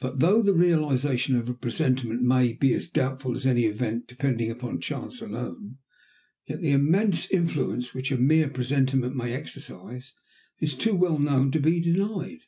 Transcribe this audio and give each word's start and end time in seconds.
But 0.00 0.20
though 0.20 0.40
the 0.40 0.54
realisation 0.54 1.34
of 1.34 1.48
a 1.48 1.52
presentiment 1.52 2.22
may 2.22 2.52
be 2.52 2.74
as 2.74 2.86
doubtful 2.88 3.34
as 3.34 3.44
any 3.44 3.64
event 3.64 4.06
depending 4.06 4.52
upon 4.52 4.80
chance 4.80 5.20
alone, 5.20 5.78
yet 6.46 6.60
the 6.60 6.70
immense 6.70 7.28
influence 7.28 7.92
which 7.92 8.12
a 8.12 8.18
mere 8.18 8.50
presentiment 8.50 9.16
may 9.16 9.32
exercise 9.34 10.12
is 10.60 10.74
too 10.76 10.94
well 10.94 11.18
known 11.18 11.50
to 11.50 11.58
be 11.58 11.80
denied. 11.80 12.42